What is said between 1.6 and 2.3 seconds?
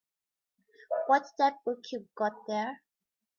book you've